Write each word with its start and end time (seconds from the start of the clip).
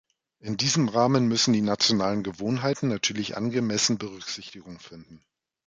In 0.39 0.57
diesem 0.57 0.87
Rahmen 0.89 1.27
müssen 1.27 1.53
die 1.53 1.61
nationalen 1.61 2.23
Gewohnheiten 2.23 2.87
natürlich 2.87 3.37
angemessen 3.37 3.99
Berücksichtigung 3.99 4.79
finden. 4.79 5.23